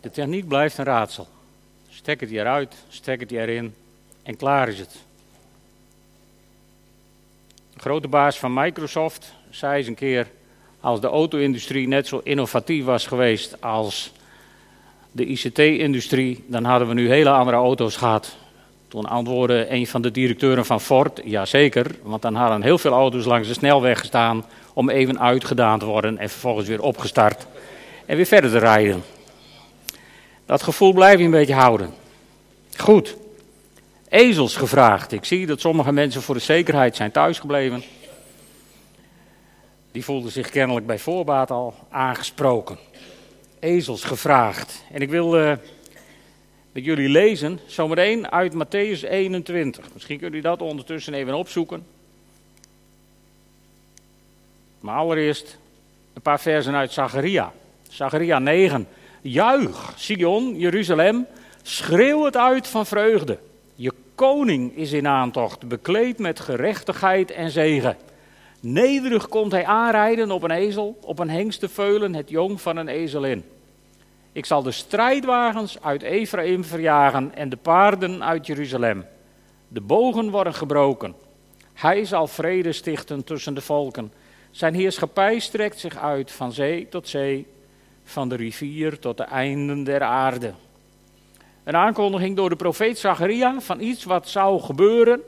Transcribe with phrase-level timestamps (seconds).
[0.00, 1.28] De techniek blijft een raadsel.
[1.88, 3.74] Stek het eruit, stek het erin
[4.22, 4.96] en klaar is het.
[7.74, 10.26] De grote baas van Microsoft zei eens een keer:
[10.80, 14.12] als de auto-industrie net zo innovatief was geweest als
[15.12, 18.36] de ICT-industrie, dan hadden we nu hele andere auto's gehad.
[18.88, 23.24] Toen antwoordde een van de directeuren van Ford: jazeker, want dan hadden heel veel auto's
[23.24, 27.46] langs de snelweg gestaan om even uitgedaan te worden en vervolgens weer opgestart
[28.06, 29.02] en weer verder te rijden.
[30.48, 31.94] Dat gevoel blijf je een beetje houden.
[32.76, 33.16] Goed.
[34.08, 35.12] Ezels gevraagd.
[35.12, 37.82] Ik zie dat sommige mensen voor de zekerheid zijn thuisgebleven.
[39.92, 42.78] Die voelden zich kennelijk bij voorbaat al aangesproken.
[43.58, 44.84] Ezels gevraagd.
[44.92, 45.52] En ik wil uh,
[46.72, 49.84] met jullie lezen, zometeen uit Matthäus 21.
[49.92, 51.86] Misschien kunnen jullie dat ondertussen even opzoeken.
[54.80, 55.58] Maar allereerst
[56.12, 57.52] een paar versen uit Zacharia.
[57.88, 58.88] Zacharia 9.
[59.20, 61.26] Juich, Sion, Jeruzalem,
[61.62, 63.38] schreeuw het uit van vreugde.
[63.74, 67.96] Je koning is in aantocht, bekleed met gerechtigheid en zegen.
[68.60, 73.44] Nederig komt hij aanrijden op een ezel, op een hengsteveulen, het jong van een ezelin.
[74.32, 79.04] Ik zal de strijdwagens uit Ephraim verjagen en de paarden uit Jeruzalem.
[79.68, 81.14] De bogen worden gebroken.
[81.74, 84.12] Hij zal vrede stichten tussen de volken.
[84.50, 87.46] Zijn heerschappij strekt zich uit van zee tot zee,
[88.08, 90.52] van de rivier tot de einden der aarde.
[91.64, 95.20] Een aankondiging door de profeet Zacharia van iets wat zou gebeuren.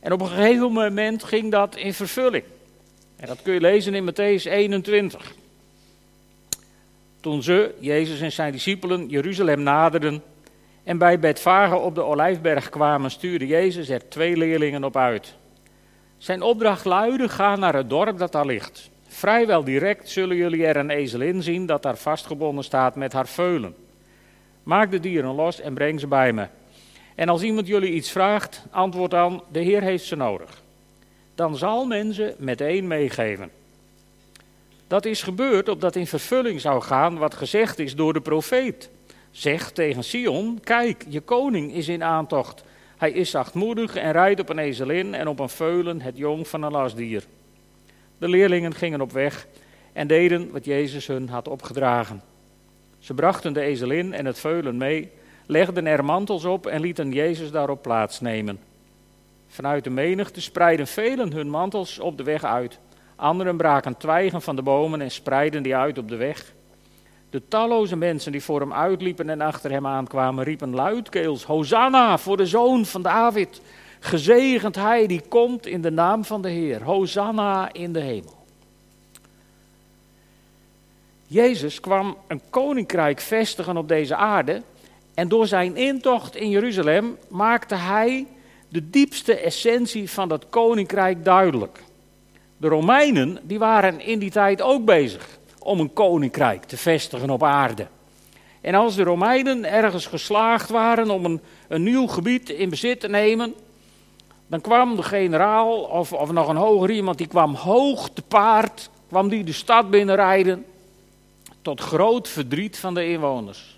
[0.00, 2.44] En op een gegeven moment ging dat in vervulling.
[3.16, 5.34] En dat kun je lezen in Matthäus 21.
[7.20, 10.22] Toen ze, Jezus en zijn discipelen, Jeruzalem naderden
[10.84, 15.34] en bij Betfage op de Olijfberg kwamen, stuurde Jezus er twee leerlingen op uit.
[16.18, 18.92] Zijn opdracht luidde: ga naar het dorp dat daar ligt.
[19.14, 23.74] Vrijwel direct zullen jullie er een ezelin zien dat daar vastgebonden staat met haar veulen.
[24.62, 26.46] Maak de dieren los en breng ze bij me.
[27.14, 30.62] En als iemand jullie iets vraagt, antwoord dan: de Heer heeft ze nodig.
[31.34, 33.50] Dan zal men ze meteen meegeven.
[34.86, 38.90] Dat is gebeurd opdat in vervulling zou gaan wat gezegd is door de profeet.
[39.30, 42.64] Zeg tegen Sion: Kijk, je koning is in aantocht.
[42.96, 46.62] Hij is zachtmoedig en rijdt op een ezelin en op een veulen, het jong van
[46.62, 47.24] een lasdier.
[48.24, 49.46] De leerlingen gingen op weg
[49.92, 52.22] en deden wat Jezus hun had opgedragen.
[52.98, 55.10] Ze brachten de ezelin en het veulen mee,
[55.46, 58.58] legden er mantels op en lieten Jezus daarop plaatsnemen.
[59.48, 62.78] Vanuit de menigte spreidden velen hun mantels op de weg uit.
[63.16, 66.52] Anderen braken twijgen van de bomen en spreidden die uit op de weg.
[67.30, 72.36] De talloze mensen die voor hem uitliepen en achter hem aankwamen, riepen luidkeels: Hosanna voor
[72.36, 73.60] de zoon van David.
[74.04, 76.82] Gezegend hij die komt in de naam van de Heer.
[76.82, 78.44] Hosanna in de hemel.
[81.26, 84.62] Jezus kwam een koninkrijk vestigen op deze aarde.
[85.14, 88.26] En door zijn intocht in Jeruzalem maakte hij
[88.68, 91.82] de diepste essentie van dat koninkrijk duidelijk.
[92.56, 97.42] De Romeinen die waren in die tijd ook bezig om een koninkrijk te vestigen op
[97.42, 97.86] aarde.
[98.60, 103.08] En als de Romeinen ergens geslaagd waren om een, een nieuw gebied in bezit te
[103.08, 103.54] nemen,
[104.46, 108.90] dan kwam de generaal of, of nog een hoger iemand, die kwam hoog te paard,
[109.08, 110.64] kwam die de stad binnenrijden,
[111.62, 113.76] tot groot verdriet van de inwoners.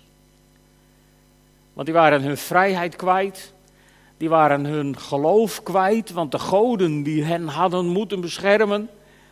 [1.73, 3.53] Want die waren hun vrijheid kwijt,
[4.17, 8.89] die waren hun geloof kwijt, want de goden die hen hadden moeten beschermen,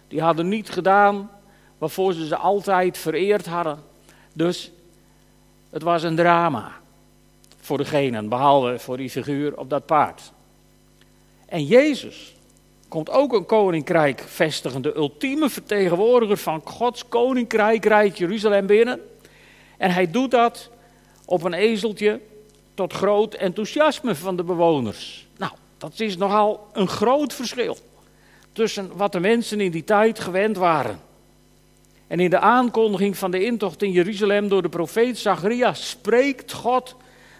[0.07, 1.29] die hadden niet gedaan
[1.77, 3.79] waarvoor ze ze altijd vereerd hadden.
[4.33, 4.71] Dus
[5.69, 6.71] het was een drama
[7.59, 10.31] voor degenen, behalve voor die figuur op dat paard.
[11.45, 12.35] En Jezus
[12.87, 19.01] komt ook een koninkrijk vestigen, de ultieme vertegenwoordiger van Gods koninkrijk rijdt Jeruzalem binnen.
[19.77, 20.69] En hij doet dat
[21.25, 22.19] op een ezeltje
[22.73, 25.27] tot groot enthousiasme van de bewoners.
[25.37, 27.77] Nou, dat is nogal een groot verschil
[28.51, 30.99] tussen wat de mensen in die tijd gewend waren.
[32.07, 36.95] En in de aankondiging van de intocht in Jeruzalem door de profeet Zacharias spreekt God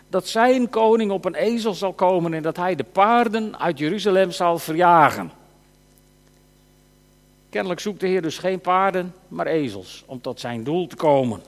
[0.07, 4.31] dat zijn koning op een ezel zal komen en dat hij de paarden uit Jeruzalem
[4.31, 5.31] zal verjagen.
[7.49, 11.41] Kennelijk zoekt de Heer dus geen paarden, maar ezels om tot zijn doel te komen.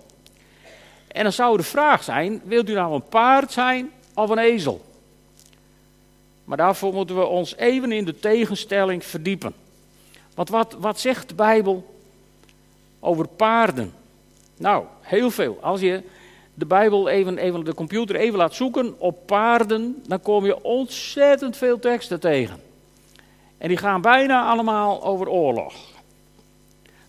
[1.07, 4.86] En dan zou de vraag zijn: wilt u nou een paard zijn of een ezel?
[6.44, 9.54] Maar daarvoor moeten we ons even in de tegenstelling verdiepen.
[10.36, 11.95] Want wat, wat zegt de Bijbel
[13.00, 13.94] over paarden?
[14.57, 15.57] Nou, heel veel.
[15.62, 16.04] Als je
[16.57, 21.57] de Bijbel even, even, de computer even laat zoeken op paarden, dan kom je ontzettend
[21.57, 22.62] veel teksten tegen.
[23.57, 25.74] En die gaan bijna allemaal over oorlog.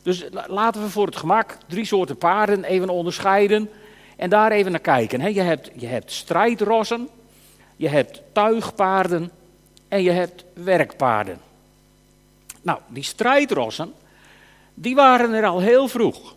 [0.03, 3.71] Dus laten we voor het gemak drie soorten paarden even onderscheiden.
[4.17, 5.35] en daar even naar kijken.
[5.35, 7.09] Je hebt, je hebt strijdrossen,
[7.77, 9.31] je hebt tuigpaarden
[9.89, 11.41] en je hebt werkpaarden.
[12.63, 13.93] Nou, die strijdrossen,
[14.75, 16.35] die waren er al heel vroeg.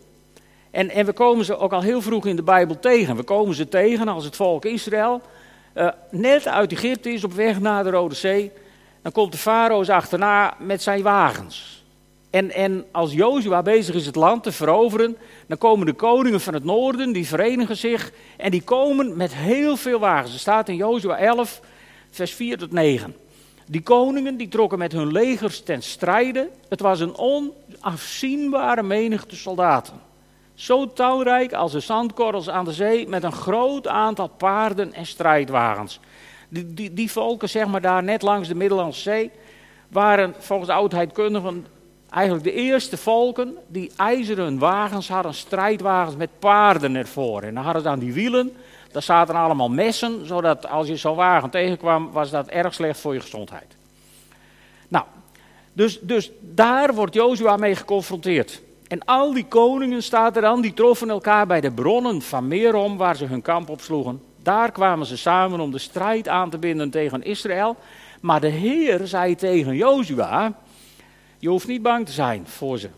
[0.72, 3.16] En, en we komen ze ook al heel vroeg in de Bijbel tegen.
[3.16, 5.20] We komen ze tegen als het volk Israël
[5.74, 8.52] uh, net uit Egypte is op weg naar de Rode Zee.
[9.02, 11.84] Dan komt de farao's achterna met zijn wagens.
[12.30, 15.16] En, en als Jozua bezig is het land te veroveren,
[15.46, 19.76] dan komen de koningen van het noorden, die verenigen zich en die komen met heel
[19.76, 20.32] veel wagens.
[20.32, 21.60] Er staat in Jozua 11,
[22.10, 23.16] vers 4 tot 9.
[23.66, 26.48] Die koningen die trokken met hun legers ten strijde.
[26.68, 30.11] Het was een onafzienbare menigte soldaten.
[30.62, 36.00] Zo talrijk als de zandkorrels aan de zee met een groot aantal paarden en strijdwagens.
[36.48, 39.30] Die, die, die volken, zeg maar daar net langs de Middellandse Zee,
[39.88, 41.66] waren volgens de oudheidkundigen
[42.10, 47.42] eigenlijk de eerste volken die ijzeren wagens hadden, strijdwagens met paarden ervoor.
[47.42, 48.52] En dan hadden ze aan die wielen,
[48.92, 53.14] daar zaten allemaal messen, zodat als je zo'n wagen tegenkwam, was dat erg slecht voor
[53.14, 53.76] je gezondheid.
[54.88, 55.04] Nou,
[55.72, 58.62] dus, dus daar wordt Jozua mee geconfronteerd.
[58.92, 62.96] En al die koningen, staat er dan, die troffen elkaar bij de bronnen van Merom,
[62.96, 64.22] waar ze hun kamp opsloegen.
[64.42, 67.76] Daar kwamen ze samen om de strijd aan te binden tegen Israël.
[68.20, 70.52] Maar de Heer zei tegen Jozua,
[71.38, 72.88] je hoeft niet bang te zijn voor ze.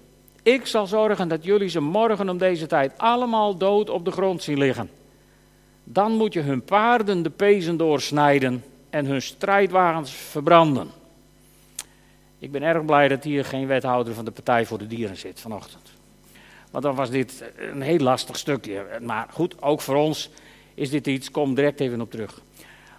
[0.43, 4.43] Ik zal zorgen dat jullie ze morgen om deze tijd allemaal dood op de grond
[4.43, 4.91] zien liggen.
[5.85, 10.91] Dan moet je hun paarden de pezen doorsnijden en hun strijdwagens verbranden.
[12.45, 15.41] Ik ben erg blij dat hier geen wethouder van de Partij voor de Dieren zit
[15.41, 15.93] vanochtend.
[16.71, 18.87] Want dan was dit een heel lastig stukje.
[19.03, 20.31] Maar goed, ook voor ons
[20.75, 22.41] is dit iets, kom direct even op terug.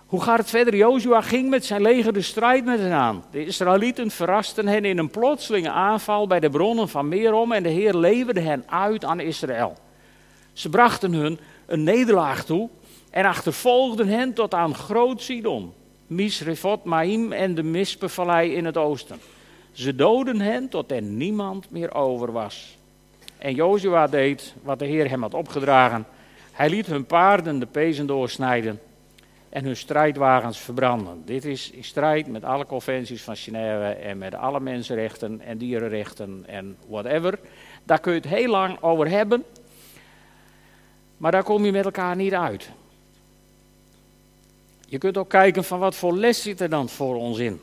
[0.06, 0.76] Hoe gaat het verder?
[0.76, 3.24] Jozua ging met zijn leger de strijd met hen aan.
[3.32, 7.70] De Israëlieten verrasten hen in een plotselinge aanval bij de bronnen van Merom en de
[7.70, 9.78] Heer leverde hen uit aan Israël.
[10.54, 12.70] Ze brachten hun een nederlaag toe
[13.10, 15.74] en achtervolgden hen tot aan Groot Sidon,
[16.08, 19.20] Misrefot Maim en de Mispevallei in het oosten.
[19.76, 22.78] Ze doden hen tot er niemand meer over was.
[23.38, 26.06] En Jozua deed wat de Heer hem had opgedragen.
[26.52, 28.82] Hij liet hun paarden de pezen doorsnijden
[29.50, 31.22] en hun strijdwagens verbranden.
[31.26, 36.44] Dit is in strijd met alle conventies van Genève en met alle mensenrechten en dierenrechten
[36.48, 37.40] en whatever.
[37.84, 39.44] Daar kun je het heel lang over hebben,
[41.18, 42.70] maar daar kom je met elkaar niet uit.
[44.88, 47.60] Je kunt ook kijken van wat voor les zit er dan voor ons in.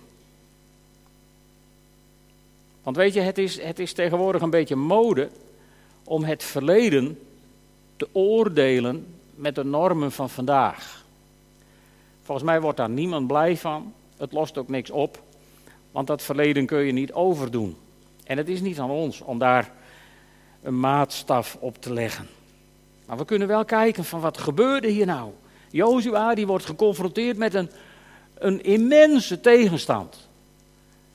[2.82, 5.28] Want weet je, het is, het is tegenwoordig een beetje mode
[6.04, 7.18] om het verleden
[7.96, 11.04] te oordelen met de normen van vandaag.
[12.22, 13.92] Volgens mij wordt daar niemand blij van.
[14.16, 15.22] Het lost ook niks op.
[15.90, 17.76] Want dat verleden kun je niet overdoen.
[18.24, 19.72] En het is niet aan ons om daar
[20.62, 22.28] een maatstaf op te leggen.
[23.06, 25.30] Maar we kunnen wel kijken van wat gebeurde hier nou.
[25.70, 27.70] Jozua die wordt geconfronteerd met een,
[28.34, 30.28] een immense tegenstand.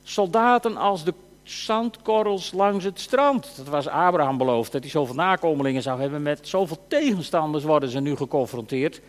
[0.02, 1.14] Soldaten als de
[1.50, 3.56] zandkorrels langs het strand.
[3.56, 6.22] Dat was Abraham beloofd, dat hij zoveel nakomelingen zou hebben.
[6.22, 9.00] Met zoveel tegenstanders worden ze nu geconfronteerd.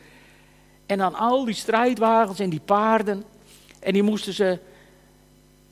[0.86, 3.24] En dan al die strijdwagens en die paarden.
[3.80, 4.60] En die moesten ze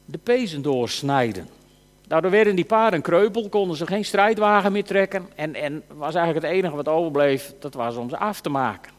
[0.05, 1.47] de pezen doorsnijden.
[2.07, 5.29] Daardoor werden die paarden kreupel, konden ze geen strijdwagen meer trekken.
[5.35, 8.91] En, en was eigenlijk het enige wat overbleef, dat was om ze af te maken.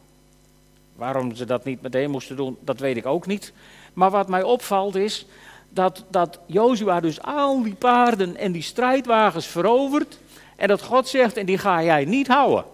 [0.97, 3.53] Waarom ze dat niet meteen moesten doen, dat weet ik ook niet.
[3.93, 5.27] Maar wat mij opvalt is
[5.69, 10.19] dat, dat Jozua dus al die paarden en die strijdwagens verovert.
[10.57, 12.65] En dat God zegt, en die ga jij niet houden.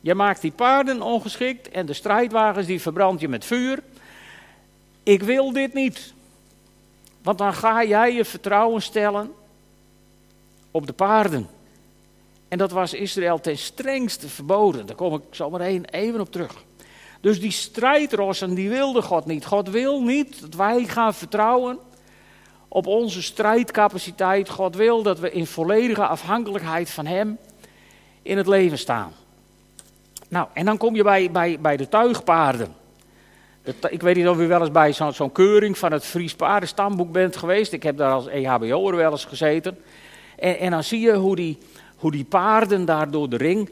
[0.00, 3.82] Je maakt die paarden ongeschikt en de strijdwagens die verbrand je met vuur.
[5.02, 6.12] Ik wil dit niet.
[7.22, 9.32] Want dan ga jij je vertrouwen stellen
[10.70, 11.48] op de paarden.
[12.48, 14.86] En dat was Israël ten strengste verboden.
[14.86, 16.64] Daar kom ik zo maar even op terug.
[17.20, 19.44] Dus die strijdrossen, die wilde God niet.
[19.44, 21.78] God wil niet dat wij gaan vertrouwen
[22.68, 24.48] op onze strijdcapaciteit.
[24.48, 27.38] God wil dat we in volledige afhankelijkheid van Hem
[28.22, 29.12] in het leven staan.
[30.28, 32.74] Nou, en dan kom je bij, bij, bij de tuigpaarden.
[33.90, 37.36] ik weet niet of u wel eens bij zo'n keuring van het Fries Paardenstamboek bent
[37.36, 37.72] geweest.
[37.72, 39.78] Ik heb daar als EHBO'er wel eens gezeten.
[40.38, 41.58] En, en dan zie je hoe die,
[41.96, 43.70] hoe die paarden daar door de ring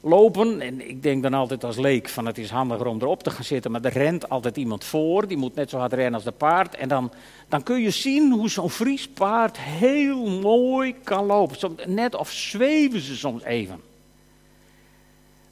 [0.00, 0.60] lopen.
[0.60, 3.44] En ik denk dan altijd als leek van het is handiger om erop te gaan
[3.44, 3.70] zitten.
[3.70, 5.26] Maar er rent altijd iemand voor.
[5.26, 6.74] Die moet net zo hard rennen als de paard.
[6.74, 7.12] En dan,
[7.48, 11.76] dan kun je zien hoe zo'n Fries paard heel mooi kan lopen.
[11.86, 13.80] net of zweven ze soms even.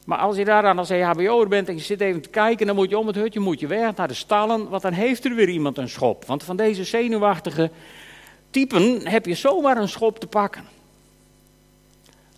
[0.08, 2.76] Maar als je daar dan als EHBO'er bent en je zit even te kijken, dan
[2.76, 5.34] moet je om het hutje moet je weg naar de stallen, want dan heeft er
[5.34, 6.24] weer iemand een schop.
[6.24, 7.70] Want van deze zenuwachtige
[8.50, 10.64] typen heb je zomaar een schop te pakken.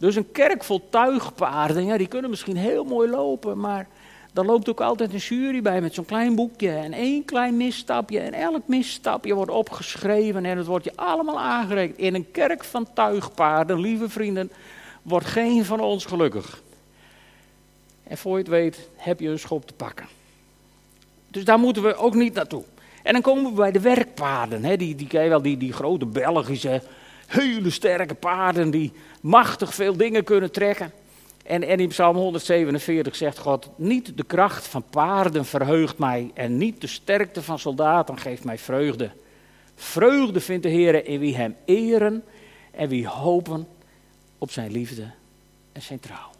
[0.00, 3.86] Dus een kerk vol tuigpaarden, ja, die kunnen misschien heel mooi lopen, maar
[4.32, 8.20] daar loopt ook altijd een jury bij met zo'n klein boekje en één klein misstapje.
[8.20, 11.98] En elk misstapje wordt opgeschreven en het wordt je allemaal aangereikt.
[11.98, 14.50] In een kerk van tuigpaarden, lieve vrienden,
[15.02, 16.62] wordt geen van ons gelukkig.
[18.02, 20.06] En voor je het weet heb je een schop te pakken.
[21.28, 22.62] Dus daar moeten we ook niet naartoe.
[23.02, 24.64] En dan komen we bij de werkpaarden.
[24.64, 24.76] Hè?
[24.76, 26.82] Die, die, ken je wel, die, die grote Belgische,
[27.30, 30.92] hele sterke paarden die machtig veel dingen kunnen trekken.
[31.44, 36.56] En, en in Psalm 147 zegt God, niet de kracht van paarden verheugt mij en
[36.56, 39.10] niet de sterkte van soldaten geeft mij vreugde.
[39.74, 42.24] Vreugde vindt de Heer in wie hem eren
[42.70, 43.68] en wie hopen
[44.38, 45.10] op zijn liefde
[45.72, 46.30] en zijn trouw.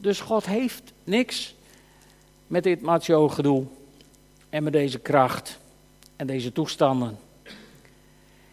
[0.00, 1.54] Dus God heeft niks
[2.46, 3.64] met dit macho gedoe
[4.50, 5.58] en met deze kracht
[6.16, 7.18] en deze toestanden.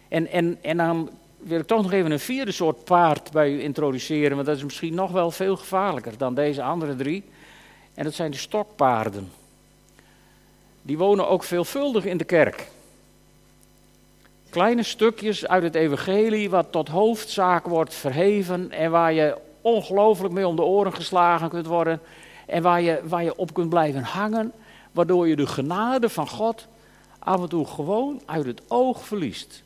[0.08, 3.62] En, en, en dan wil ik toch nog even een vierde soort paard bij u
[3.62, 7.24] introduceren, want dat is misschien nog wel veel gevaarlijker dan deze andere drie.
[7.94, 9.30] En dat zijn de stokpaarden.
[10.82, 12.68] Die wonen ook veelvuldig in de kerk.
[14.50, 20.46] Kleine stukjes uit het evangelie wat tot hoofdzaak wordt verheven en waar je ongelooflijk mee
[20.46, 22.00] om de oren geslagen kunt worden
[22.46, 24.52] en waar je, waar je op kunt blijven hangen,
[24.92, 26.66] waardoor je de genade van God
[27.18, 29.62] af en toe gewoon uit het oog verliest.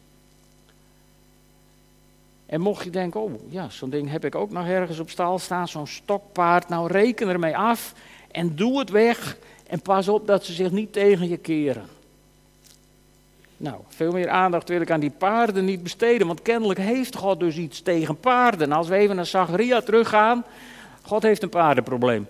[2.50, 5.38] En mocht je denken, oh ja, zo'n ding heb ik ook nog ergens op stal
[5.38, 6.69] staan, zo'n stokpaard.
[6.69, 7.95] Nou reken ermee af
[8.30, 11.88] en doe het weg en pas op dat ze zich niet tegen je keren.
[13.57, 17.40] Nou, veel meer aandacht wil ik aan die paarden niet besteden, want kennelijk heeft God
[17.40, 18.73] dus iets tegen paarden.
[18.73, 20.45] Als we even naar Zacharia teruggaan,
[21.02, 22.28] God heeft een paardenprobleem.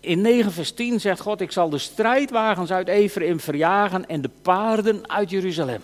[0.00, 4.30] In 9 vers 10 zegt God, ik zal de strijdwagens uit Ephraim verjagen en de
[4.42, 5.82] paarden uit Jeruzalem.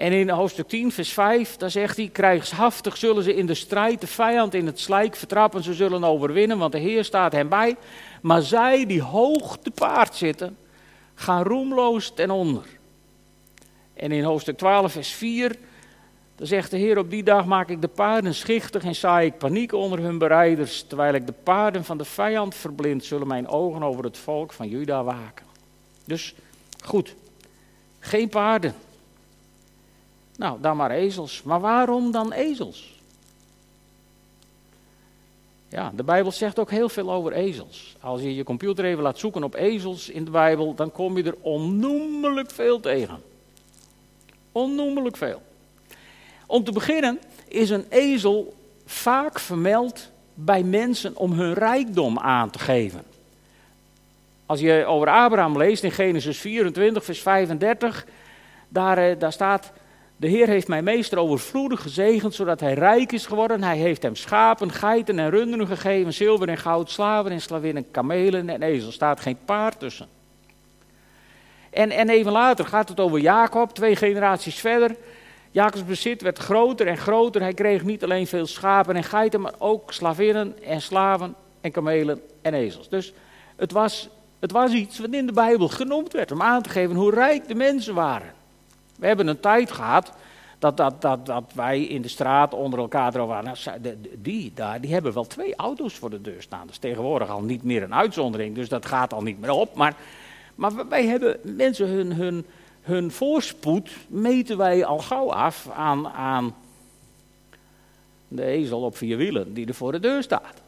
[0.00, 4.00] En in hoofdstuk 10, vers 5, daar zegt hij: Krijgshaftig zullen ze in de strijd
[4.00, 5.62] de vijand in het slijk vertrappen.
[5.62, 7.76] Ze zullen overwinnen, want de Heer staat hen bij.
[8.22, 10.56] Maar zij die hoog te paard zitten,
[11.14, 12.62] gaan roemloos ten onder.
[13.94, 15.56] En in hoofdstuk 12, vers 4,
[16.36, 19.38] dan zegt de Heer: Op die dag maak ik de paarden schichtig en saai ik
[19.38, 20.82] paniek onder hun bereiders.
[20.82, 24.68] Terwijl ik de paarden van de vijand verblind, zullen mijn ogen over het volk van
[24.68, 25.46] Juda waken.
[26.04, 26.34] Dus
[26.84, 27.14] goed,
[27.98, 28.74] geen paarden.
[30.40, 31.42] Nou, dan maar ezels.
[31.42, 32.94] Maar waarom dan ezels?
[35.68, 37.96] Ja, de Bijbel zegt ook heel veel over ezels.
[38.00, 41.22] Als je je computer even laat zoeken op ezels in de Bijbel, dan kom je
[41.22, 43.22] er onnoemelijk veel tegen.
[44.52, 45.42] Onnoemelijk veel.
[46.46, 48.54] Om te beginnen is een ezel
[48.86, 53.02] vaak vermeld bij mensen om hun rijkdom aan te geven.
[54.46, 58.06] Als je over Abraham leest in Genesis 24, vers 35,
[58.68, 59.72] daar, eh, daar staat
[60.20, 63.62] de Heer heeft mijn meester overvloedig gezegend, zodat hij rijk is geworden.
[63.62, 68.48] Hij heeft hem schapen, geiten en runderen gegeven, zilver en goud, slaven en slavinnen, kamelen
[68.48, 68.94] en ezels.
[68.94, 70.08] staat geen paard tussen.
[71.70, 74.96] En, en even later gaat het over Jacob, twee generaties verder.
[75.50, 77.40] Jacobs bezit werd groter en groter.
[77.40, 82.20] Hij kreeg niet alleen veel schapen en geiten, maar ook slavinnen en slaven en kamelen
[82.42, 82.88] en ezels.
[82.88, 83.12] Dus
[83.56, 84.08] het was,
[84.38, 87.48] het was iets wat in de Bijbel genoemd werd om aan te geven hoe rijk
[87.48, 88.38] de mensen waren.
[89.00, 90.12] We hebben een tijd gehad
[90.58, 93.56] dat, dat, dat, dat wij in de straat onder elkaar erover waren.
[93.64, 96.60] Nou, die daar, die hebben wel twee auto's voor de deur staan.
[96.60, 99.74] Dat is tegenwoordig al niet meer een uitzondering, dus dat gaat al niet meer op.
[99.74, 99.94] Maar,
[100.54, 102.46] maar wij hebben mensen hun, hun,
[102.82, 106.54] hun voorspoed meten wij al gauw af aan, aan
[108.28, 110.60] de ezel op vier wielen die er voor de deur staat.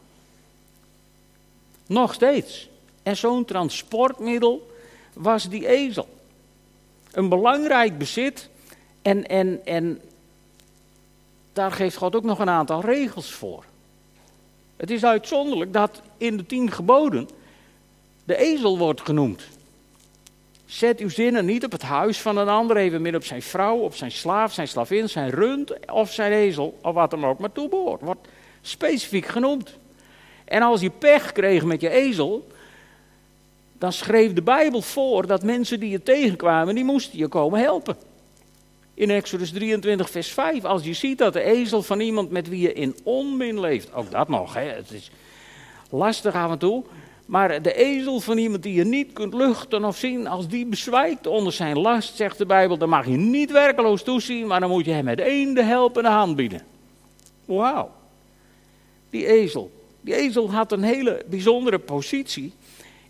[1.87, 2.69] Nog steeds.
[3.03, 4.71] En zo'n transportmiddel
[5.13, 6.07] was die ezel
[7.13, 8.49] een belangrijk bezit.
[9.01, 10.01] En, en, en
[11.53, 13.63] daar geeft God ook nog een aantal regels voor.
[14.77, 17.29] Het is uitzonderlijk dat in de tien geboden
[18.23, 19.43] de ezel wordt genoemd.
[20.65, 23.77] Zet uw zinnen niet op het huis van een ander, even midden op zijn vrouw,
[23.77, 27.51] op zijn slaaf, zijn slavin, zijn rund of zijn ezel, of wat hem ook maar
[27.51, 28.01] toebehoort.
[28.01, 28.27] Wordt
[28.61, 29.77] specifiek genoemd.
[30.45, 32.47] En als je pech kreeg met je ezel,
[33.77, 37.97] dan schreef de Bijbel voor dat mensen die je tegenkwamen, die moesten je komen helpen.
[38.93, 42.61] In Exodus 23, vers 5, als je ziet dat de ezel van iemand met wie
[42.61, 45.11] je in onmin leeft, ook dat nog, hè, het is
[45.89, 46.83] lastig af en toe,
[47.25, 51.27] maar de ezel van iemand die je niet kunt luchten of zien, als die bezwijkt
[51.27, 54.85] onder zijn last, zegt de Bijbel, dan mag je niet werkeloos toezien, maar dan moet
[54.85, 56.61] je hem met één de helpende hand bieden.
[57.45, 57.91] Wauw.
[59.09, 59.71] Die ezel.
[60.01, 62.53] Die ezel had een hele bijzondere positie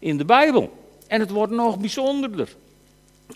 [0.03, 0.71] in de Bijbel.
[1.07, 2.55] En het wordt nog bijzonderder.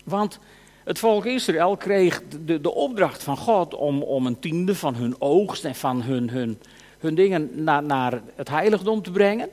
[0.04, 0.38] Want
[0.84, 5.14] Het volk Israël kreeg de, de opdracht van God om, om een tiende van hun
[5.18, 6.58] oogst en van hun, hun,
[6.98, 9.48] hun dingen naar, naar het heiligdom te brengen.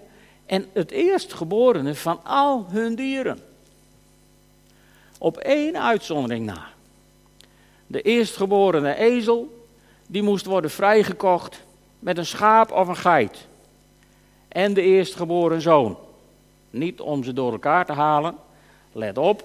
[0.45, 3.39] En het eerstgeborene van al hun dieren.
[5.17, 6.67] Op één uitzondering na.
[7.88, 9.65] De eerstgeborene ezel,
[10.07, 11.63] die moest worden vrijgekocht
[12.00, 13.48] met een schaap of een geit.
[14.48, 15.98] En de eerstgeboren zoon.
[16.75, 18.36] Niet om ze door elkaar te halen,
[18.91, 19.44] let op.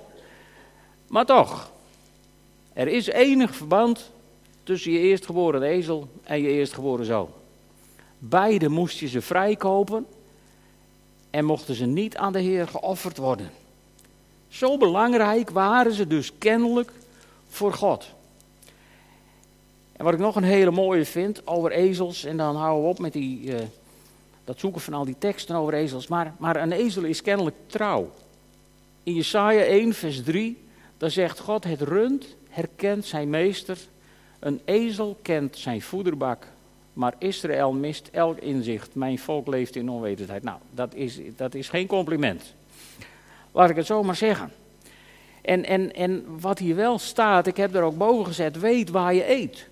[1.06, 1.70] Maar toch,
[2.72, 4.10] er is enig verband
[4.62, 7.28] tussen je eerstgeboren ezel en je eerstgeboren zoon.
[8.18, 10.06] Beide moest je ze vrijkopen
[11.30, 13.50] en mochten ze niet aan de Heer geofferd worden.
[14.48, 16.92] Zo belangrijk waren ze dus kennelijk
[17.48, 18.08] voor God.
[19.92, 22.98] En wat ik nog een hele mooie vind over ezels, en dan houden we op
[22.98, 23.60] met die, uh,
[24.50, 28.10] dat zoeken van al die teksten over ezels, maar, maar een ezel is kennelijk trouw.
[29.02, 30.58] In Jesaja 1, vers 3,
[30.96, 33.78] daar zegt God, het rund herkent zijn meester,
[34.38, 36.46] een ezel kent zijn voederbak,
[36.92, 38.94] maar Israël mist elk inzicht.
[38.94, 40.42] Mijn volk leeft in onwetendheid.
[40.42, 42.54] Nou, dat is, dat is geen compliment.
[43.52, 44.52] Laat ik het zo maar zeggen.
[45.42, 49.14] En, en, en wat hier wel staat, ik heb er ook boven gezet, weet waar
[49.14, 49.68] je eet.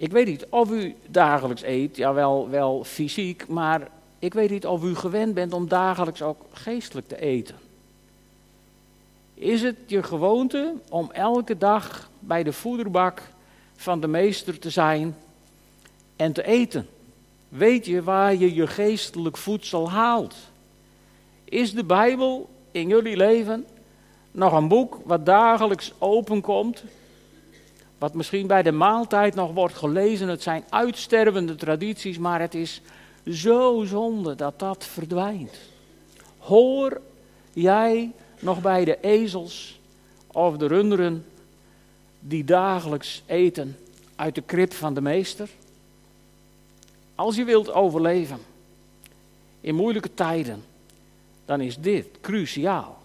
[0.00, 3.88] Ik weet niet of u dagelijks eet, ja wel, wel fysiek, maar
[4.18, 7.54] ik weet niet of u gewend bent om dagelijks ook geestelijk te eten.
[9.34, 13.22] Is het je gewoonte om elke dag bij de voederbak
[13.76, 15.16] van de meester te zijn
[16.16, 16.88] en te eten?
[17.48, 20.34] Weet je waar je je geestelijk voedsel haalt?
[21.44, 23.66] Is de Bijbel in jullie leven
[24.30, 26.84] nog een boek wat dagelijks openkomt?
[27.98, 30.28] Wat misschien bij de maaltijd nog wordt gelezen.
[30.28, 32.80] Het zijn uitstervende tradities, maar het is
[33.30, 35.58] zo zonde dat dat verdwijnt.
[36.38, 37.00] Hoor
[37.52, 39.80] jij nog bij de ezels
[40.26, 41.26] of de runderen
[42.20, 43.76] die dagelijks eten
[44.16, 45.48] uit de krib van de meester?
[47.14, 48.38] Als je wilt overleven
[49.60, 50.64] in moeilijke tijden,
[51.44, 52.97] dan is dit cruciaal.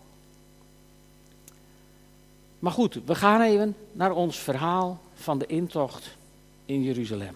[2.64, 6.18] Maar goed, we gaan even naar ons verhaal van de intocht
[6.66, 7.36] in Jeruzalem.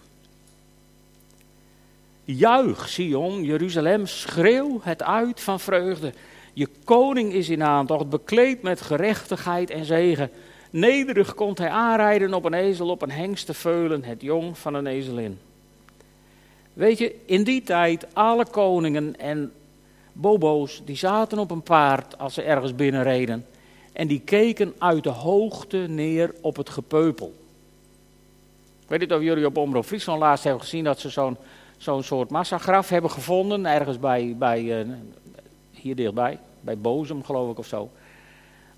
[2.24, 6.12] Juich, Sion, Jeruzalem, schreeuw het uit van vreugde.
[6.52, 10.30] Je koning is in aantocht, bekleed met gerechtigheid en zegen.
[10.70, 14.74] Nederig komt hij aanrijden op een ezel, op een hengst te veulen, het jong van
[14.74, 15.38] een ezelin.
[16.72, 19.52] Weet je, in die tijd, alle koningen en
[20.12, 23.46] bobo's, die zaten op een paard als ze ergens binnenreden.
[23.92, 27.32] En die keken uit de hoogte neer op het gepeupel.
[28.82, 31.36] Ik weet niet of jullie op Omroep Friesland laatst hebben gezien dat ze zo'n
[31.78, 33.66] zo'n soort massagraf hebben gevonden.
[33.66, 34.94] Ergens bij, bij uh,
[35.70, 37.90] hier dichtbij, bij Bozem geloof ik of zo.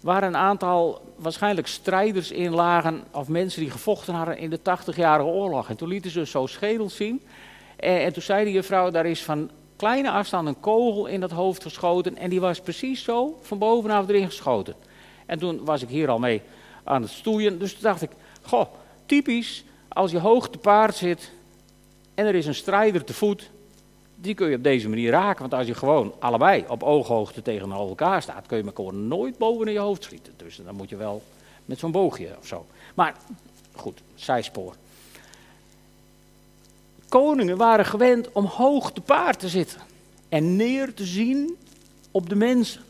[0.01, 5.29] Waar een aantal waarschijnlijk strijders in lagen, of mensen die gevochten hadden in de 80-jarige
[5.29, 5.69] oorlog.
[5.69, 7.23] En toen lieten ze zo schedels zien.
[7.77, 11.31] En, en toen zei de juffrouw, daar is van kleine afstand een kogel in dat
[11.31, 12.17] hoofd geschoten.
[12.17, 14.75] En die was precies zo van bovenaf erin geschoten.
[15.31, 16.43] En toen was ik hier al mee
[16.85, 17.59] aan het stoeien.
[17.59, 18.11] Dus toen dacht ik,
[18.43, 18.67] goh,
[19.07, 21.31] typisch, als je hoog te paard zit
[22.15, 23.51] en er is een strijder te voet,
[24.15, 25.41] die kun je op deze manier raken.
[25.41, 29.67] Want als je gewoon allebei op ooghoogte tegenover elkaar staat, kun je elkaar nooit boven
[29.67, 30.33] in je hoofd schieten.
[30.37, 31.23] Dus dan moet je wel
[31.65, 32.67] met zo'n boogje of zo.
[32.95, 33.17] Maar
[33.73, 34.75] goed, zijspoor.
[37.09, 39.81] Koningen waren gewend om hoog te paard te zitten
[40.29, 41.57] en neer te zien
[42.11, 42.83] op de mensen.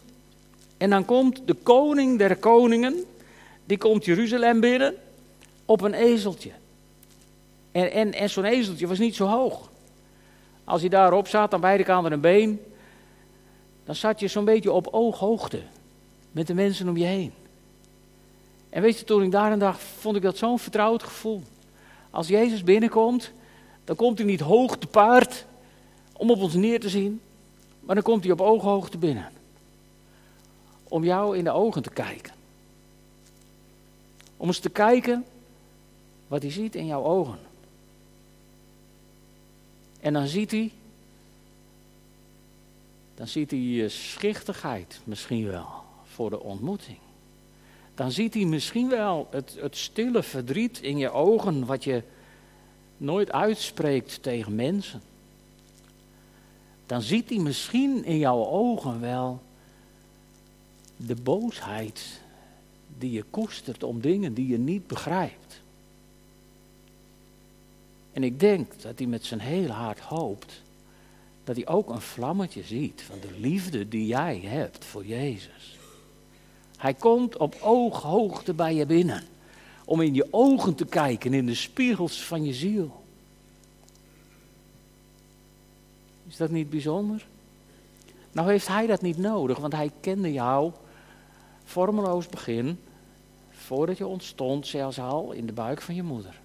[0.80, 3.04] En dan komt de koning der koningen,
[3.64, 4.94] die komt Jeruzalem binnen
[5.64, 6.50] op een ezeltje.
[7.72, 9.70] En, en, en zo'n ezeltje was niet zo hoog.
[10.64, 12.60] Als hij daarop zat, aan beide kanten een been,
[13.84, 15.62] dan zat je zo'n beetje op ooghoogte
[16.32, 17.32] met de mensen om je heen.
[18.68, 21.42] En weet je, toen ik daar een dag, vond ik dat zo'n vertrouwd gevoel.
[22.10, 23.32] Als Jezus binnenkomt,
[23.84, 25.46] dan komt hij niet hoog te paard
[26.12, 27.20] om op ons neer te zien,
[27.80, 29.38] maar dan komt hij op ooghoogte binnen
[30.90, 32.32] om jou in de ogen te kijken.
[34.36, 35.24] Om eens te kijken
[36.28, 37.38] wat hij ziet in jouw ogen.
[40.00, 40.72] En dan ziet hij,
[43.14, 45.68] dan ziet hij je schichtigheid misschien wel
[46.04, 46.98] voor de ontmoeting.
[47.94, 52.02] Dan ziet hij misschien wel het, het stille verdriet in je ogen wat je
[52.96, 55.02] nooit uitspreekt tegen mensen.
[56.86, 59.40] Dan ziet hij misschien in jouw ogen wel
[61.06, 62.20] de boosheid
[62.98, 65.60] die je koestert om dingen die je niet begrijpt.
[68.12, 70.62] En ik denk dat hij met zijn hele hart hoopt
[71.44, 75.78] dat hij ook een vlammetje ziet van de liefde die jij hebt voor Jezus.
[76.76, 79.24] Hij komt op ooghoogte bij je binnen.
[79.84, 83.02] Om in je ogen te kijken, in de spiegels van je ziel.
[86.28, 87.26] Is dat niet bijzonder?
[88.32, 90.72] Nou heeft hij dat niet nodig, want hij kende jou
[91.70, 92.78] vormeloos begin,
[93.50, 96.40] voordat je ontstond, zelfs al in de buik van je moeder.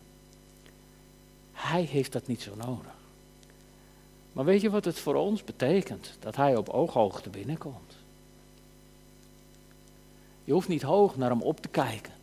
[1.51, 2.93] Hij heeft dat niet zo nodig.
[4.33, 6.17] Maar weet je wat het voor ons betekent?
[6.19, 7.95] Dat hij op ooghoogte binnenkomt.
[10.43, 12.13] Je hoeft niet hoog naar hem op te kijken.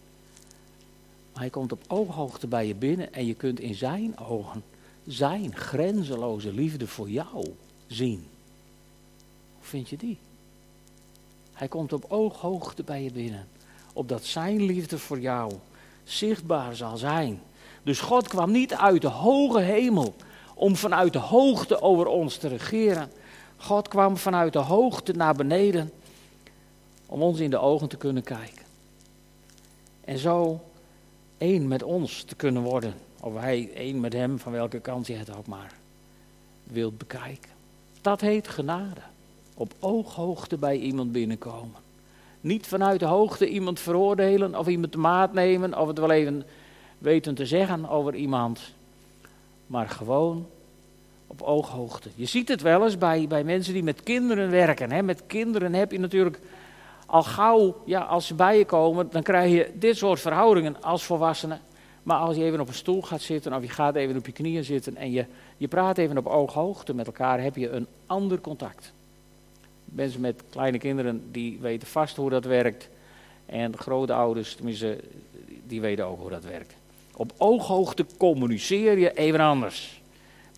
[1.33, 4.63] Maar hij komt op ooghoogte bij je binnen en je kunt in zijn ogen
[5.07, 7.55] zijn grenzeloze liefde voor jou
[7.87, 8.27] zien.
[9.57, 10.19] Hoe vind je die?
[11.63, 13.49] Hij komt op ooghoogte bij je binnen.
[13.93, 15.53] Opdat zijn liefde voor jou
[16.05, 17.41] zichtbaar zal zijn.
[17.83, 20.15] Dus God kwam niet uit de hoge hemel
[20.55, 23.11] om vanuit de hoogte over ons te regeren.
[23.57, 25.93] God kwam vanuit de hoogte naar beneden
[27.07, 28.65] om ons in de ogen te kunnen kijken.
[30.05, 30.61] En zo
[31.39, 32.95] één met ons te kunnen worden.
[33.21, 35.73] Of wij één met hem, van welke kant je het ook maar
[36.65, 37.51] wilt bekijken.
[38.01, 39.12] Dat heet genade.
[39.55, 41.81] Op ooghoogte bij iemand binnenkomen.
[42.41, 46.45] Niet vanuit de hoogte iemand veroordelen of iemand te maat nemen of het wel even
[46.99, 48.61] weten te zeggen over iemand.
[49.67, 50.47] Maar gewoon
[51.27, 52.09] op ooghoogte.
[52.15, 54.91] Je ziet het wel eens bij, bij mensen die met kinderen werken.
[54.91, 55.03] Hè.
[55.03, 56.41] Met kinderen heb je natuurlijk
[57.07, 61.05] al gauw, ja, als ze bij je komen, dan krijg je dit soort verhoudingen als
[61.05, 61.59] volwassene.
[62.03, 64.33] Maar als je even op een stoel gaat zitten of je gaat even op je
[64.33, 65.25] knieën zitten en je,
[65.57, 68.93] je praat even op ooghoogte met elkaar, heb je een ander contact.
[69.95, 72.89] Mensen met kleine kinderen, die weten vast hoe dat werkt.
[73.47, 74.99] En grote ouders, tenminste,
[75.67, 76.75] die weten ook hoe dat werkt.
[77.17, 80.03] Op ooghoogte communiceer je even anders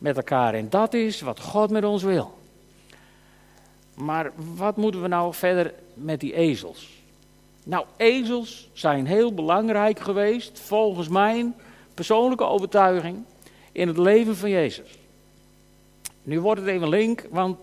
[0.01, 0.55] met elkaar.
[0.55, 2.39] En dat is wat God met ons wil.
[3.95, 7.03] Maar wat moeten we nou verder met die ezels?
[7.65, 11.55] Nou, ezels zijn heel belangrijk geweest, volgens mijn
[11.95, 13.25] persoonlijke overtuiging,
[13.73, 14.99] in het leven van Jezus.
[16.23, 17.59] Nu wordt het even link, want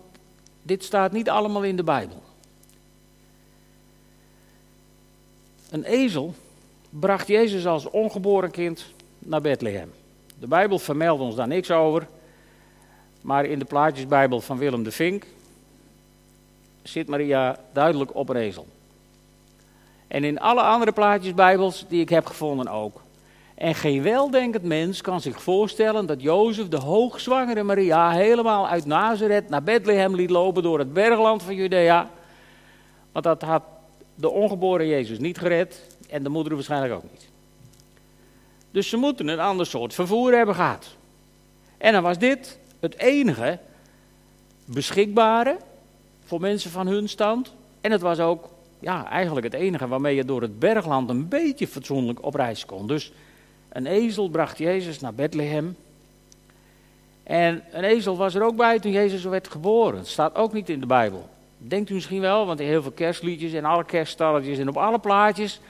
[0.62, 2.22] dit staat niet allemaal in de Bijbel.
[5.70, 6.34] Een ezel
[6.90, 8.84] bracht Jezus als ongeboren kind
[9.18, 9.92] naar Bethlehem.
[10.38, 12.06] De Bijbel vermeldt ons daar niks over,
[13.20, 15.26] maar in de plaatjesbijbel van Willem de Vink
[16.82, 18.66] zit Maria duidelijk op een ezel.
[20.08, 23.00] En in alle andere plaatjesbijbels die ik heb gevonden ook.
[23.62, 29.48] En geen weldenkend mens kan zich voorstellen dat Jozef de hoogzwangere Maria helemaal uit Nazareth
[29.48, 32.10] naar Bethlehem liet lopen door het bergland van Judea.
[33.12, 33.62] Want dat had
[34.14, 37.28] de ongeboren Jezus niet gered en de moeder waarschijnlijk ook niet.
[38.70, 40.96] Dus ze moeten een ander soort vervoer hebben gehad.
[41.78, 43.58] En dan was dit het enige
[44.64, 45.56] beschikbare
[46.24, 47.54] voor mensen van hun stand.
[47.80, 48.48] En het was ook
[48.78, 52.86] ja, eigenlijk het enige waarmee je door het bergland een beetje fatsoenlijk op reis kon.
[52.86, 53.12] Dus
[53.72, 55.76] een ezel bracht Jezus naar Bethlehem.
[57.22, 59.98] En een ezel was er ook bij toen Jezus werd geboren.
[59.98, 61.28] Het staat ook niet in de Bijbel.
[61.58, 64.98] Denkt u misschien wel, want in heel veel kerstliedjes en alle kerststalletjes en op alle
[64.98, 65.60] plaatjes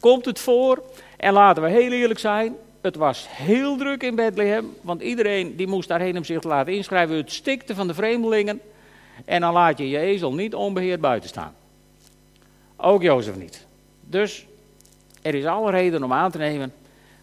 [0.00, 0.82] komt het voor.
[1.16, 5.66] En laten we heel eerlijk zijn, het was heel druk in Bethlehem, want iedereen die
[5.66, 7.16] moest daarheen om zich te laten inschrijven.
[7.16, 8.60] Het stikte van de vreemdelingen.
[9.24, 11.54] En dan laat je je ezel niet onbeheerd buiten staan.
[12.76, 13.66] Ook Jozef niet.
[14.00, 14.46] Dus
[15.22, 16.72] er is alle reden om aan te nemen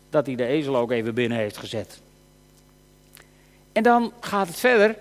[0.09, 2.01] dat hij de ezel ook even binnen heeft gezet.
[3.71, 4.95] En dan gaat het verder.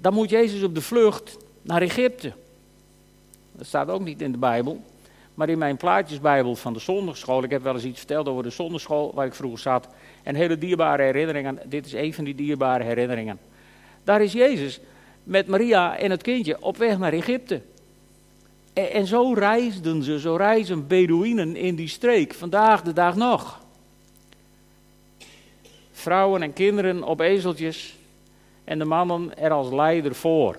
[0.00, 2.32] Dan moet Jezus op de vlucht naar Egypte.
[3.52, 4.80] Dat staat ook niet in de Bijbel.
[5.34, 8.50] Maar in mijn plaatjesbijbel van de zondagschool, ik heb wel eens iets verteld over de
[8.50, 9.88] zondagschool waar ik vroeger zat.
[10.22, 13.38] En hele dierbare herinneringen, dit is een van die dierbare herinneringen.
[14.04, 14.80] Daar is Jezus
[15.22, 17.62] met Maria en het kindje op weg naar Egypte.
[18.72, 23.60] En, zo reisden ze, zo reizen Bedouinen in die streek, vandaag de dag nog.
[26.08, 27.96] Vrouwen en kinderen op ezeltjes
[28.64, 30.56] en de mannen er als leider voor.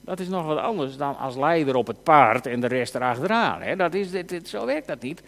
[0.00, 3.62] Dat is nog wat anders dan als leider op het paard en de rest erachteraan.
[3.62, 3.76] Hè?
[3.76, 5.22] Dat is, dit, zo werkt dat niet.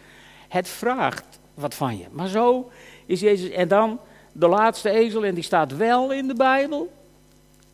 [0.48, 2.04] Het vraagt wat van je.
[2.10, 2.70] Maar zo
[3.04, 3.50] is Jezus.
[3.50, 3.98] En dan
[4.32, 6.92] de laatste ezel, en die staat wel in de Bijbel.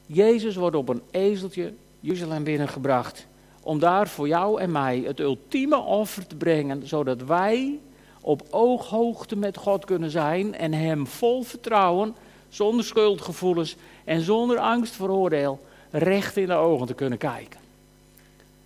[0.07, 3.27] Jezus wordt op een ezeltje Jeruzalem binnengebracht.
[3.63, 6.87] Om daar voor jou en mij het ultieme offer te brengen.
[6.87, 7.79] Zodat wij
[8.23, 10.55] op ooghoogte met God kunnen zijn.
[10.55, 12.15] En Hem vol vertrouwen,
[12.49, 17.61] zonder schuldgevoelens en zonder angst voor oordeel recht in de ogen te kunnen kijken.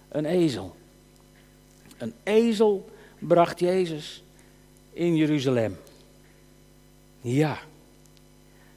[0.09, 0.75] Een ezel.
[1.99, 2.89] Een ezel
[3.19, 4.23] bracht Jezus
[4.93, 5.77] in Jeruzalem.
[7.21, 7.59] Ja.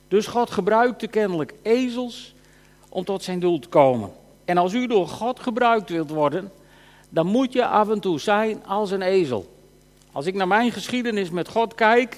[0.07, 2.33] Dus God gebruikte kennelijk ezels
[2.89, 4.11] om tot zijn doel te komen.
[4.45, 6.51] En als u door God gebruikt wilt worden,
[7.09, 9.58] dan moet je af en toe zijn als een ezel.
[10.11, 12.17] Als ik naar mijn geschiedenis met God kijk,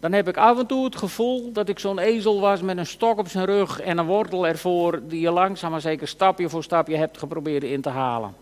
[0.00, 2.86] dan heb ik af en toe het gevoel dat ik zo'n ezel was met een
[2.86, 6.62] stok op zijn rug en een wortel ervoor, die je langzaam maar zeker stapje voor
[6.62, 8.34] stapje hebt geprobeerd in te halen.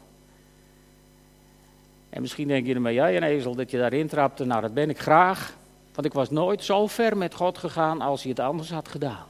[2.11, 4.45] En misschien denk je ermee, jij een ezel, dat je daarin trapte.
[4.45, 5.57] Nou, dat ben ik graag.
[5.95, 9.27] Want ik was nooit zo ver met God gegaan als hij het anders had gedaan.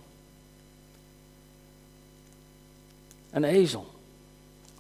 [3.30, 3.86] Een ezel.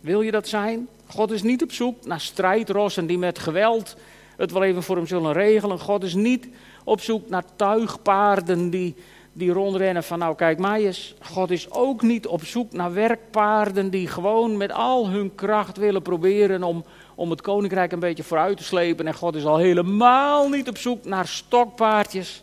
[0.00, 0.88] Wil je dat zijn?
[1.06, 3.96] God is niet op zoek naar strijdrossen die met geweld
[4.36, 5.78] het wel even voor hem zullen regelen.
[5.78, 6.48] God is niet
[6.84, 8.94] op zoek naar tuigpaarden die,
[9.32, 11.14] die rondrennen van nou kijk mij eens.
[11.20, 16.02] God is ook niet op zoek naar werkpaarden die gewoon met al hun kracht willen
[16.02, 19.06] proberen om, om het koninkrijk een beetje vooruit te slepen.
[19.06, 22.42] En God is al helemaal niet op zoek naar stokpaardjes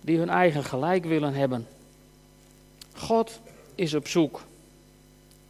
[0.00, 1.66] die hun eigen gelijk willen hebben.
[2.94, 3.40] God
[3.74, 4.40] is op zoek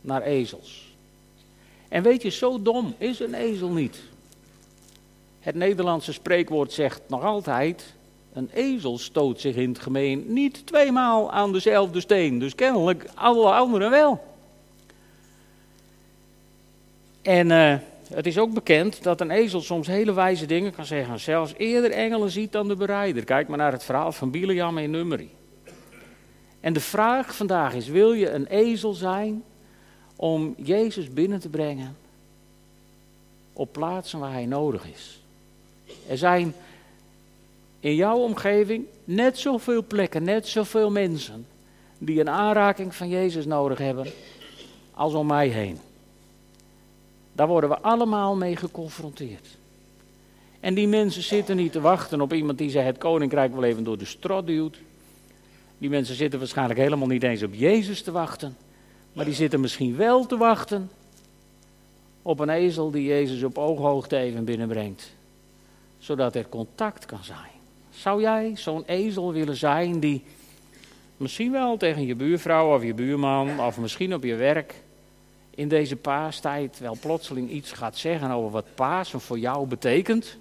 [0.00, 0.94] naar ezels.
[1.88, 4.00] En weet je, zo dom is een ezel niet.
[5.42, 7.94] Het Nederlandse spreekwoord zegt nog altijd:
[8.32, 12.38] een ezel stoot zich in het gemeen niet tweemaal aan dezelfde steen.
[12.38, 14.24] Dus kennelijk alle anderen wel.
[17.22, 17.76] En uh,
[18.14, 21.20] het is ook bekend dat een ezel soms hele wijze dingen kan zeggen.
[21.20, 23.24] Zelfs eerder engelen ziet dan de bereider.
[23.24, 25.30] Kijk maar naar het verhaal van Biliam en Numeri.
[26.60, 29.44] En de vraag vandaag is: wil je een ezel zijn
[30.16, 31.96] om Jezus binnen te brengen
[33.52, 35.21] op plaatsen waar hij nodig is?
[36.08, 36.54] Er zijn
[37.80, 41.46] in jouw omgeving net zoveel plekken, net zoveel mensen
[41.98, 44.06] die een aanraking van Jezus nodig hebben
[44.94, 45.78] als om mij heen.
[47.32, 49.46] Daar worden we allemaal mee geconfronteerd.
[50.60, 53.84] En die mensen zitten niet te wachten op iemand die ze het koninkrijk wel even
[53.84, 54.78] door de strot duwt.
[55.78, 58.56] Die mensen zitten waarschijnlijk helemaal niet eens op Jezus te wachten.
[59.12, 60.90] Maar die zitten misschien wel te wachten
[62.22, 65.12] op een ezel die Jezus op ooghoogte even binnenbrengt.
[66.02, 67.60] Zodat er contact kan zijn.
[67.90, 70.24] Zou jij zo'n ezel willen zijn die
[71.16, 74.74] misschien wel tegen je buurvrouw of je buurman of misschien op je werk
[75.54, 80.36] in deze paastijd wel plotseling iets gaat zeggen over wat Pasen voor jou betekent.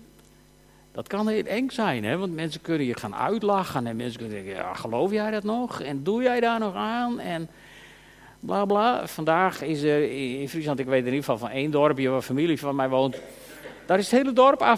[0.91, 2.17] Dat kan heel eng zijn, hè?
[2.17, 5.81] want mensen kunnen je gaan uitlachen en mensen kunnen zeggen, ja, geloof jij dat nog?
[5.81, 7.19] En doe jij daar nog aan?
[7.19, 7.49] En
[8.39, 9.07] bla bla.
[9.07, 12.59] Vandaag is er in Friesland, ik weet in ieder geval van één dorpje waar familie
[12.59, 13.21] van mij woont,
[13.91, 14.77] daar is het hele dorp eh,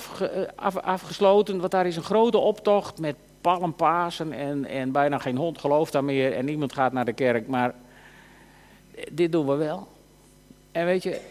[0.56, 5.58] af, afgesloten, want daar is een grote optocht met palmpasen en, en bijna geen hond
[5.58, 7.76] gelooft daar meer en niemand gaat naar de kerk, maar
[9.12, 9.88] dit doen we wel.
[10.72, 11.22] En weet je,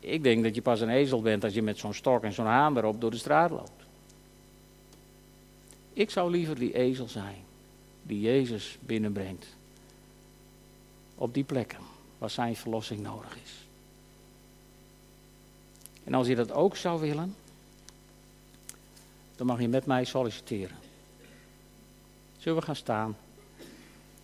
[0.00, 2.46] ik denk dat je pas een ezel bent als je met zo'n stok en zo'n
[2.46, 3.84] haan erop door de straat loopt.
[5.92, 7.44] Ik zou liever die ezel zijn
[8.02, 9.46] die Jezus binnenbrengt.
[11.14, 11.80] Op die plekken
[12.18, 13.65] waar zijn verlossing nodig is.
[16.06, 17.36] En als je dat ook zou willen,
[19.36, 20.76] dan mag je met mij solliciteren.
[22.38, 23.16] Zullen we gaan staan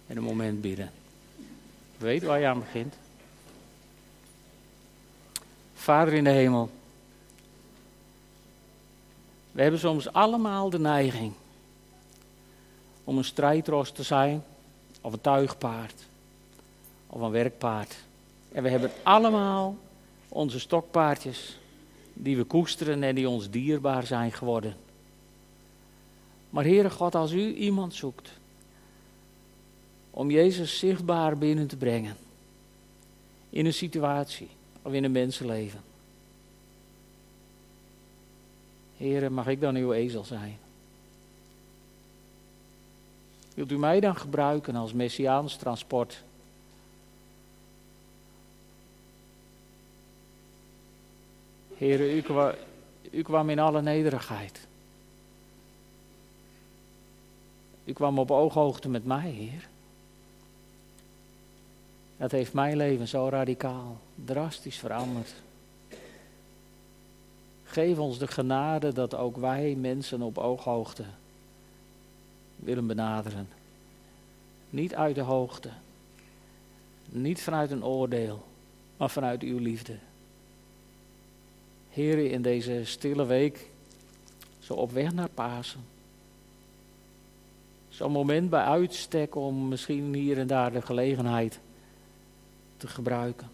[0.06, 0.90] en een moment bidden?
[1.96, 2.94] Weet waar je aan begint.
[5.74, 6.70] Vader in de hemel.
[9.52, 11.32] We hebben soms allemaal de neiging
[13.04, 14.44] om een strijdros te zijn,
[15.00, 16.06] of een tuigpaard,
[17.06, 17.96] of een werkpaard.
[18.52, 19.76] En we hebben allemaal
[20.28, 21.60] onze stokpaardjes
[22.14, 24.76] die we koesteren en die ons dierbaar zijn geworden.
[26.50, 28.30] Maar Heere God, als u iemand zoekt
[30.10, 32.16] om Jezus zichtbaar binnen te brengen
[33.50, 34.48] in een situatie
[34.82, 35.80] of in een mensenleven.
[38.96, 40.58] Heren, mag ik dan uw ezel zijn?
[43.54, 46.22] Wilt u mij dan gebruiken als messiaans transport?
[51.82, 52.22] Heren, u,
[53.10, 54.66] u kwam in alle nederigheid.
[57.84, 59.68] U kwam op ooghoogte met mij, Heer.
[62.16, 65.34] Dat heeft mijn leven zo radicaal, drastisch veranderd.
[67.64, 71.04] Geef ons de genade dat ook wij mensen op ooghoogte
[72.56, 73.48] willen benaderen.
[74.70, 75.70] Niet uit de hoogte,
[77.08, 78.42] niet vanuit een oordeel,
[78.96, 79.96] maar vanuit uw liefde.
[81.92, 83.70] Heren, in deze stille week,
[84.58, 85.84] zo op weg naar Pasen.
[87.88, 91.60] Zo'n moment bij uitstek om misschien hier en daar de gelegenheid
[92.76, 93.50] te gebruiken.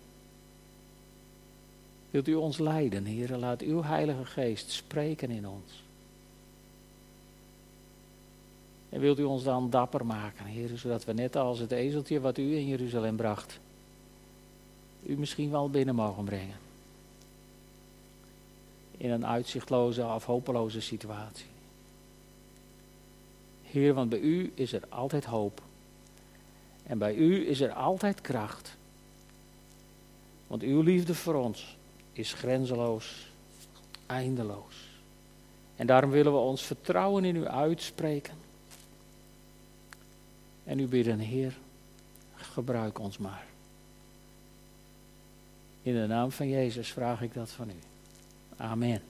[2.11, 3.37] Wilt u ons leiden, Heer?
[3.37, 5.83] Laat uw Heilige Geest spreken in ons.
[8.89, 12.39] En wilt u ons dan dapper maken, Heer, zodat we net als het ezeltje wat
[12.39, 13.61] u in Jeruzalem bracht,
[15.03, 16.68] u misschien wel binnen mogen brengen.
[18.99, 21.47] In een uitzichtloze of hopeloze situatie.
[23.63, 25.63] Heer, want bij u is er altijd hoop.
[26.83, 28.77] En bij u is er altijd kracht.
[30.47, 31.77] Want uw liefde voor ons
[32.13, 33.31] is grenzeloos,
[34.07, 34.89] eindeloos.
[35.77, 38.35] En daarom willen we ons vertrouwen in u uitspreken.
[40.65, 41.57] En u bidden, Heer,
[42.35, 43.47] gebruik ons maar.
[45.83, 47.88] In de naam van Jezus vraag ik dat van u.
[48.61, 49.01] Amen.